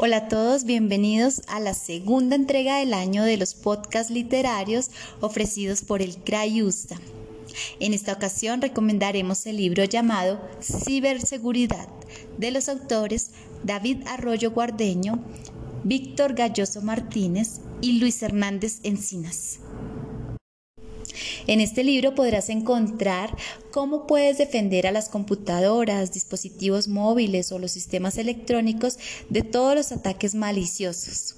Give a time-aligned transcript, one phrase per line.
[0.00, 5.82] Hola a todos, bienvenidos a la segunda entrega del año de los podcasts literarios ofrecidos
[5.82, 7.00] por el CRAIUSTA.
[7.80, 11.88] En esta ocasión recomendaremos el libro llamado Ciberseguridad
[12.38, 13.32] de los autores
[13.64, 15.18] David Arroyo Guardeño,
[15.82, 19.58] Víctor Galloso Martínez y Luis Hernández Encinas.
[21.48, 23.34] En este libro podrás encontrar
[23.70, 28.98] cómo puedes defender a las computadoras, dispositivos móviles o los sistemas electrónicos
[29.30, 31.36] de todos los ataques maliciosos.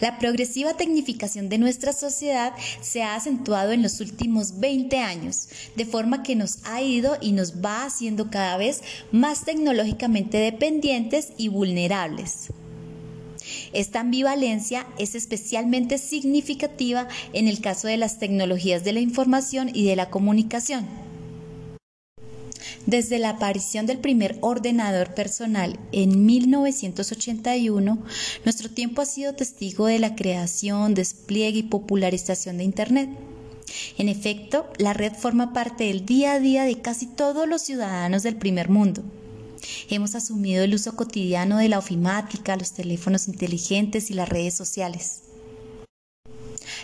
[0.00, 5.84] La progresiva tecnificación de nuestra sociedad se ha acentuado en los últimos 20 años, de
[5.84, 11.48] forma que nos ha ido y nos va haciendo cada vez más tecnológicamente dependientes y
[11.48, 12.50] vulnerables.
[13.72, 19.86] Esta ambivalencia es especialmente significativa en el caso de las tecnologías de la información y
[19.86, 20.86] de la comunicación.
[22.86, 27.98] Desde la aparición del primer ordenador personal en 1981,
[28.44, 33.08] nuestro tiempo ha sido testigo de la creación, despliegue y popularización de Internet.
[33.96, 38.22] En efecto, la red forma parte del día a día de casi todos los ciudadanos
[38.22, 39.02] del primer mundo.
[39.90, 45.22] Hemos asumido el uso cotidiano de la ofimática, los teléfonos inteligentes y las redes sociales.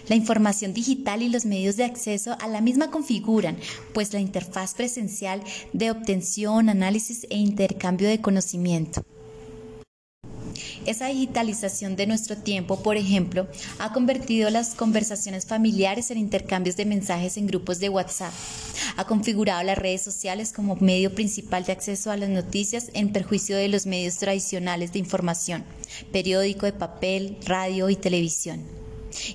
[0.08, 3.56] La información digital y los medios de acceso a la misma configuran,
[3.92, 5.42] pues la interfaz presencial
[5.72, 9.04] de obtención, análisis e intercambio de conocimiento.
[10.90, 13.46] Esa digitalización de nuestro tiempo, por ejemplo,
[13.78, 18.32] ha convertido las conversaciones familiares en intercambios de mensajes en grupos de WhatsApp.
[18.96, 23.56] Ha configurado las redes sociales como medio principal de acceso a las noticias en perjuicio
[23.56, 25.62] de los medios tradicionales de información,
[26.10, 28.64] periódico de papel, radio y televisión.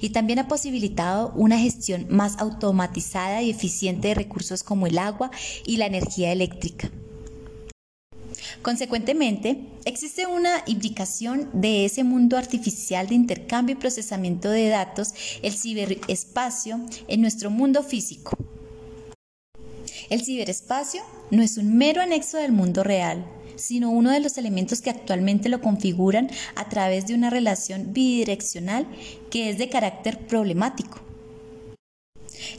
[0.02, 5.32] Y también ha posibilitado una gestión más automatizada y eficiente de recursos como el agua
[5.66, 6.92] y la energía eléctrica.
[8.66, 15.14] Consecuentemente, existe una implicación de ese mundo artificial de intercambio y procesamiento de datos,
[15.44, 18.36] el ciberespacio, en nuestro mundo físico.
[20.10, 24.82] El ciberespacio no es un mero anexo del mundo real, sino uno de los elementos
[24.82, 28.88] que actualmente lo configuran a través de una relación bidireccional
[29.30, 31.05] que es de carácter problemático.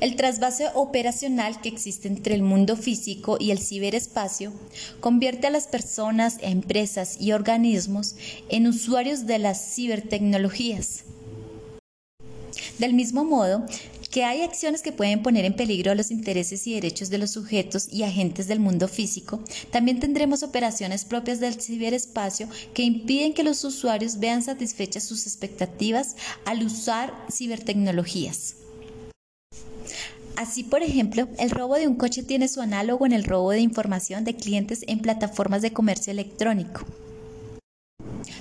[0.01, 4.53] El trasvase operacional que existe entre el mundo físico y el ciberespacio
[5.01, 8.17] convierte a las personas, empresas y organismos
[8.49, 11.05] en usuarios de las cibertecnologías.
[12.79, 13.65] Del mismo modo
[14.11, 17.89] que hay acciones que pueden poner en peligro los intereses y derechos de los sujetos
[17.93, 23.63] y agentes del mundo físico, también tendremos operaciones propias del ciberespacio que impiden que los
[23.65, 28.55] usuarios vean satisfechas sus expectativas al usar cibertecnologías.
[30.37, 33.61] Así, por ejemplo, el robo de un coche tiene su análogo en el robo de
[33.61, 36.85] información de clientes en plataformas de comercio electrónico.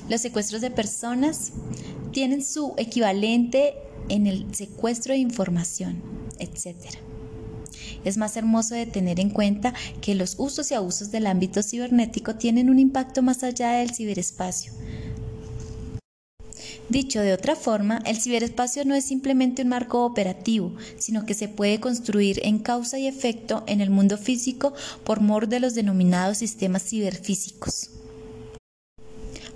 [0.10, 1.54] Los secuestros de personas
[2.12, 3.76] tienen su equivalente
[4.10, 6.02] en el secuestro de información,
[6.38, 6.76] etc.
[8.04, 12.36] Es más hermoso de tener en cuenta que los usos y abusos del ámbito cibernético
[12.36, 14.74] tienen un impacto más allá del ciberespacio,
[16.96, 21.50] Dicho de otra forma, el ciberespacio no es simplemente un marco operativo, sino que se
[21.50, 24.74] puede construir en causa y efecto en el mundo físico
[25.04, 27.90] por mor de los denominados sistemas ciberfísicos.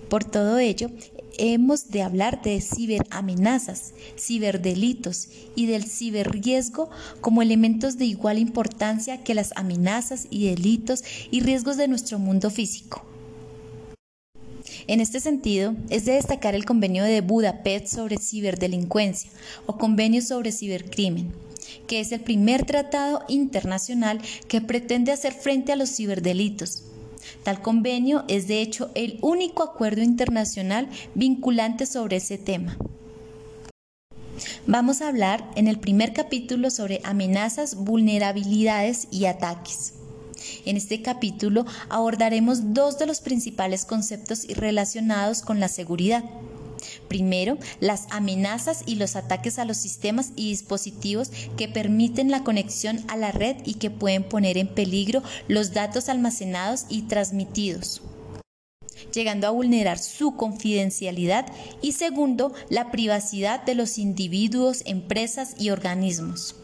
[0.09, 0.91] Por todo ello,
[1.37, 6.89] hemos de hablar de ciberamenazas, ciberdelitos y del ciberriesgo
[7.21, 12.49] como elementos de igual importancia que las amenazas y delitos y riesgos de nuestro mundo
[12.49, 13.05] físico.
[14.89, 19.29] En este sentido, es de destacar el convenio de Budapest sobre ciberdelincuencia
[19.67, 21.31] o convenio sobre cibercrimen,
[21.85, 26.85] que es el primer tratado internacional que pretende hacer frente a los ciberdelitos.
[27.43, 32.75] Tal convenio es de hecho el único acuerdo internacional vinculante sobre ese tema.
[34.65, 39.93] Vamos a hablar en el primer capítulo sobre amenazas, vulnerabilidades y ataques.
[40.65, 46.23] En este capítulo abordaremos dos de los principales conceptos relacionados con la seguridad.
[47.07, 53.03] Primero, las amenazas y los ataques a los sistemas y dispositivos que permiten la conexión
[53.07, 58.01] a la red y que pueden poner en peligro los datos almacenados y transmitidos
[59.13, 61.45] llegando a vulnerar su confidencialidad
[61.81, 66.58] y segundo, la privacidad de los individuos, empresas y organismos.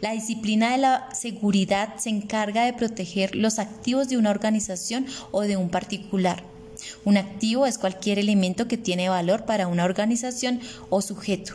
[0.00, 5.42] La disciplina de la seguridad se encarga de proteger los activos de una organización o
[5.42, 6.42] de un particular.
[7.04, 10.60] Un activo es cualquier elemento que tiene valor para una organización
[10.90, 11.54] o sujeto.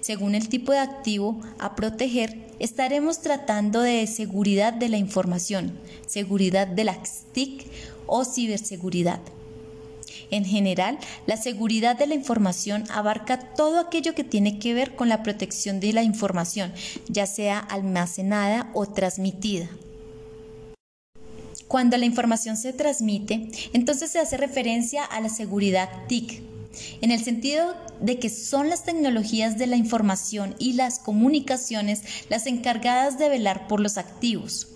[0.00, 6.68] Según el tipo de activo a proteger, estaremos tratando de seguridad de la información, seguridad
[6.68, 6.98] de la
[7.32, 7.66] TIC
[8.06, 9.20] o ciberseguridad.
[10.30, 15.08] En general, la seguridad de la información abarca todo aquello que tiene que ver con
[15.08, 16.72] la protección de la información,
[17.08, 19.68] ya sea almacenada o transmitida.
[21.68, 26.42] Cuando la información se transmite, entonces se hace referencia a la seguridad TIC,
[27.00, 32.46] en el sentido de que son las tecnologías de la información y las comunicaciones las
[32.46, 34.68] encargadas de velar por los activos.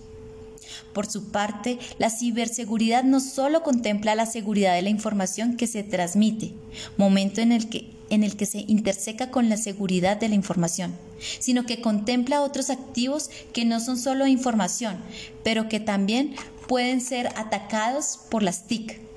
[0.98, 5.84] Por su parte, la ciberseguridad no solo contempla la seguridad de la información que se
[5.84, 6.54] transmite,
[6.96, 10.96] momento en el que, en el que se interseca con la seguridad de la información,
[11.38, 14.96] sino que contempla otros activos que no son solo información,
[15.44, 16.34] pero que también
[16.66, 19.07] pueden ser atacados por las TIC.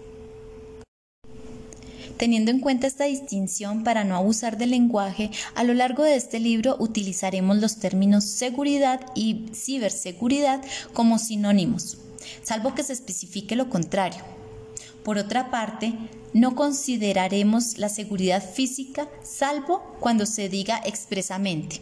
[2.22, 6.40] Teniendo en cuenta esta distinción para no abusar del lenguaje, a lo largo de este
[6.40, 10.64] libro utilizaremos los términos seguridad y ciberseguridad
[10.94, 11.98] como sinónimos,
[12.44, 14.22] salvo que se especifique lo contrario.
[15.04, 15.96] Por otra parte,
[16.32, 21.82] no consideraremos la seguridad física salvo cuando se diga expresamente.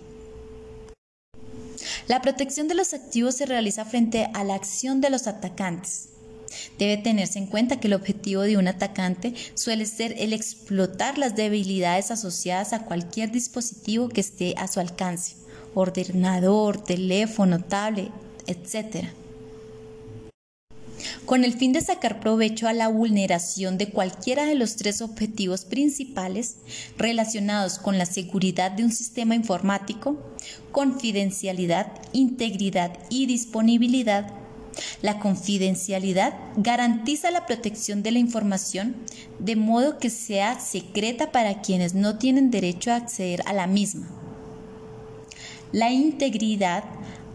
[2.08, 6.08] La protección de los activos se realiza frente a la acción de los atacantes.
[6.78, 11.36] Debe tenerse en cuenta que el objetivo de un atacante suele ser el explotar las
[11.36, 15.36] debilidades asociadas a cualquier dispositivo que esté a su alcance,
[15.74, 18.12] ordenador, teléfono, tablet,
[18.48, 19.10] etc.
[21.26, 25.64] Con el fin de sacar provecho a la vulneración de cualquiera de los tres objetivos
[25.64, 26.56] principales
[26.98, 30.18] relacionados con la seguridad de un sistema informático,
[30.72, 34.39] confidencialidad, integridad y disponibilidad,
[35.02, 38.96] la confidencialidad garantiza la protección de la información
[39.40, 44.08] de modo que sea secreta para quienes no tienen derecho a acceder a la misma.
[45.72, 46.84] La integridad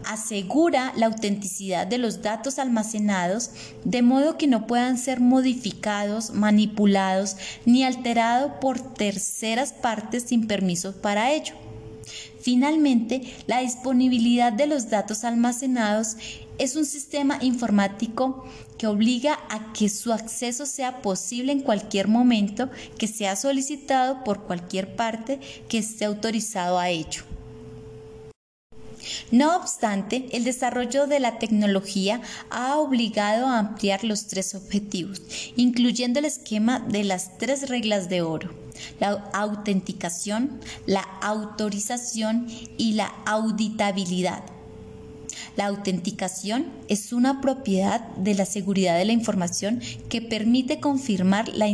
[0.05, 3.51] asegura la autenticidad de los datos almacenados
[3.83, 10.93] de modo que no puedan ser modificados, manipulados ni alterados por terceras partes sin permiso
[11.01, 11.55] para ello.
[12.39, 16.17] Finalmente, la disponibilidad de los datos almacenados
[16.57, 18.45] es un sistema informático
[18.77, 24.43] que obliga a que su acceso sea posible en cualquier momento que sea solicitado por
[24.43, 27.23] cualquier parte que esté autorizado a ello.
[29.31, 35.21] No obstante, el desarrollo de la tecnología ha obligado a ampliar los tres objetivos,
[35.55, 38.49] incluyendo el esquema de las tres reglas de oro,
[38.99, 42.47] la autenticación, la autorización
[42.77, 44.54] y la auditabilidad
[45.55, 51.67] la autenticación es una propiedad de la seguridad de la información que permite confirmar la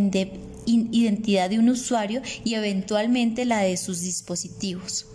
[0.66, 5.08] identidad de un usuario y eventualmente la de sus dispositivos.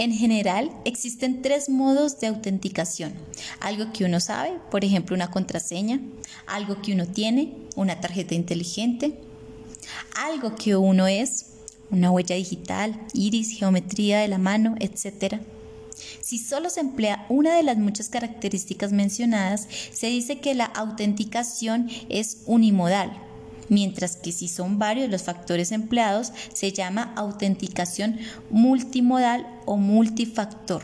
[0.00, 3.12] En general, existen tres modos de autenticación.
[3.60, 6.00] Algo que uno sabe, por ejemplo, una contraseña,
[6.46, 9.20] algo que uno tiene, una tarjeta inteligente,
[10.16, 11.46] algo que uno es,
[11.90, 15.40] una huella digital, iris, geometría de la mano, etc.
[16.20, 21.90] Si solo se emplea una de las muchas características mencionadas, se dice que la autenticación
[22.08, 23.12] es unimodal,
[23.68, 28.18] mientras que si son varios los factores empleados, se llama autenticación
[28.50, 30.82] multimodal o multifactor.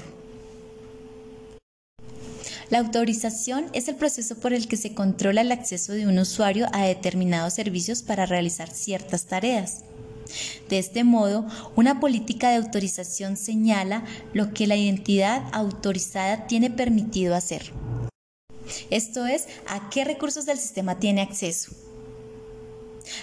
[2.68, 6.66] La autorización es el proceso por el que se controla el acceso de un usuario
[6.72, 9.84] a determinados servicios para realizar ciertas tareas.
[10.68, 17.34] De este modo, una política de autorización señala lo que la identidad autorizada tiene permitido
[17.34, 17.72] hacer.
[18.90, 21.72] Esto es, a qué recursos del sistema tiene acceso.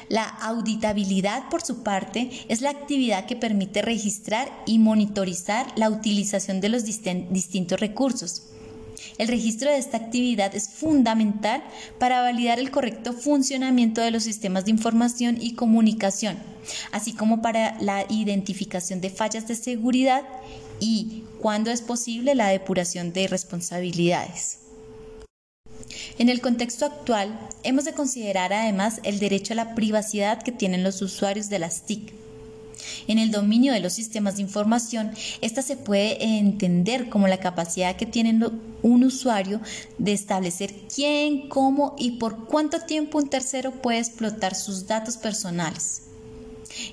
[0.08, 6.62] La auditabilidad, por su parte, es la actividad que permite registrar y monitorizar la utilización
[6.62, 8.53] de los distintos recursos.
[9.18, 11.64] El registro de esta actividad es fundamental
[12.00, 16.38] para validar el correcto funcionamiento de los sistemas de información y comunicación
[16.92, 20.24] así como para la identificación de fallas de seguridad
[20.80, 24.60] y, cuando es posible, la depuración de responsabilidades.
[26.18, 30.84] En el contexto actual, hemos de considerar además el derecho a la privacidad que tienen
[30.84, 32.23] los usuarios de las TIC.
[33.08, 35.12] En el dominio de los sistemas de información,
[35.42, 38.40] esta se puede entender como la capacidad que tiene
[38.82, 39.62] un usuario
[39.98, 46.04] de establecer quién, cómo y por cuánto tiempo un tercero puede explotar sus datos personales.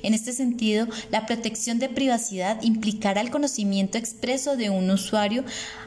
[0.02, 5.44] En este sentido, la protección de privacidad implicará el conocimiento expreso de un usuario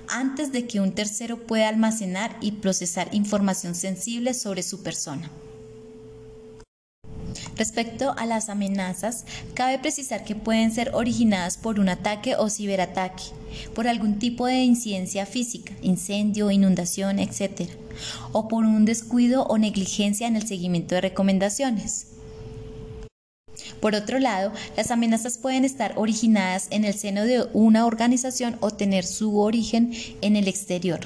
[0.07, 5.29] antes de que un tercero pueda almacenar y procesar información sensible sobre su persona.
[7.55, 13.25] Respecto a las amenazas, cabe precisar que pueden ser originadas por un ataque o ciberataque,
[13.75, 17.69] por algún tipo de incidencia física, incendio, inundación, etc.,
[18.31, 22.07] o por un descuido o negligencia en el seguimiento de recomendaciones.
[23.79, 28.72] Por otro lado, las amenazas pueden estar originadas en el seno de una organización o
[28.72, 31.01] tener su origen en el exterior.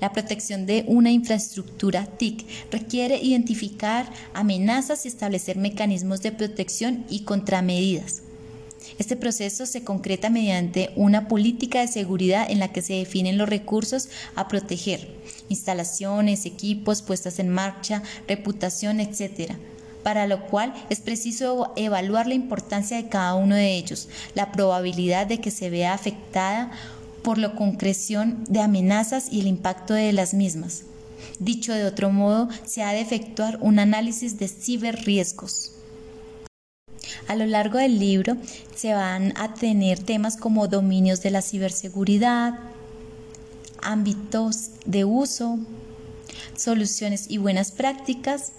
[0.00, 7.20] La protección de una infraestructura TIC requiere identificar amenazas y establecer mecanismos de protección y
[7.20, 8.22] contramedidas.
[8.98, 13.48] Este proceso se concreta mediante una política de seguridad en la que se definen los
[13.48, 15.08] recursos a proteger,
[15.48, 19.52] instalaciones, equipos, puestas en marcha, reputación, etc.,
[20.02, 25.26] para lo cual es preciso evaluar la importancia de cada uno de ellos, la probabilidad
[25.26, 26.72] de que se vea afectada
[27.22, 30.84] por la concreción de amenazas y el impacto de las mismas.
[31.38, 35.72] Dicho de otro modo, se ha de efectuar un análisis de ciberriesgos.
[37.28, 38.36] A lo largo del libro
[38.74, 42.58] se van a tener temas como dominios de la ciberseguridad,
[43.82, 45.58] ámbitos de uso,
[46.56, 48.52] soluciones y buenas prácticas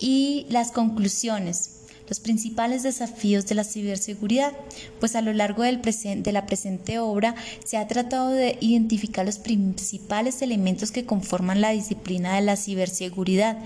[0.00, 1.79] y las conclusiones
[2.10, 4.52] los principales desafíos de la ciberseguridad,
[4.98, 10.42] pues a lo largo de la presente obra se ha tratado de identificar los principales
[10.42, 13.58] elementos que conforman la disciplina de la ciberseguridad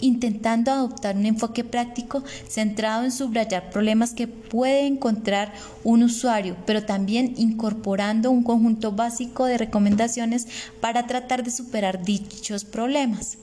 [0.00, 5.52] intentando adoptar un enfoque práctico centrado en subrayar problemas que puede encontrar
[5.82, 10.46] un usuario, pero también incorporando un conjunto básico de recomendaciones
[10.80, 13.38] para tratar de superar dichos problemas.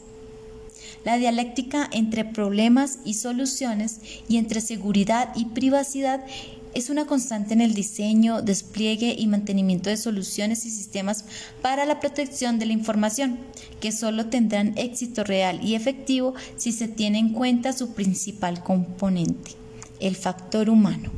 [1.06, 6.26] La dialéctica entre problemas y soluciones y entre seguridad y privacidad
[6.74, 11.26] es una constante en el diseño, despliegue y mantenimiento de soluciones y sistemas
[11.62, 13.38] para la protección de la información,
[13.80, 19.52] que solo tendrán éxito real y efectivo si se tiene en cuenta su principal componente,
[20.00, 21.12] el factor humano.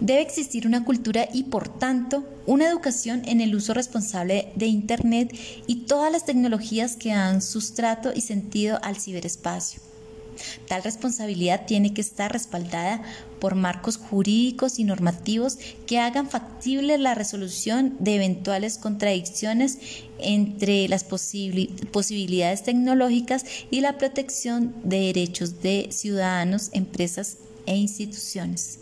[0.00, 5.34] Debe existir una cultura y, por tanto, una educación en el uso responsable de Internet
[5.66, 9.80] y todas las tecnologías que dan sustrato y sentido al ciberespacio.
[10.68, 13.02] Tal responsabilidad tiene que estar respaldada
[13.40, 19.78] por marcos jurídicos y normativos que hagan factible la resolución de eventuales contradicciones
[20.18, 28.80] entre las posibilidades tecnológicas y la protección de derechos de ciudadanos, empresas e instituciones.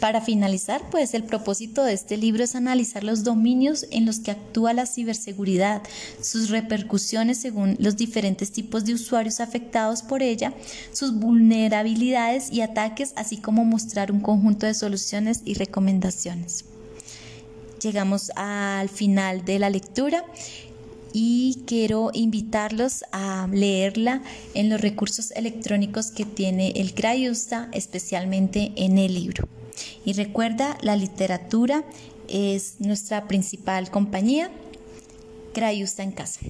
[0.00, 4.30] Para finalizar, pues el propósito de este libro es analizar los dominios en los que
[4.30, 5.82] actúa la ciberseguridad,
[6.22, 10.54] sus repercusiones según los diferentes tipos de usuarios afectados por ella,
[10.92, 16.64] sus vulnerabilidades y ataques, así como mostrar un conjunto de soluciones y recomendaciones.
[17.82, 20.24] Llegamos al final de la lectura
[21.12, 24.22] y quiero invitarlos a leerla
[24.54, 29.59] en los recursos electrónicos que tiene el CRAIUSTA, especialmente en el libro.
[30.04, 31.84] Y recuerda, la literatura
[32.28, 34.50] es nuestra principal compañía.
[35.52, 36.40] Crayusta en casa.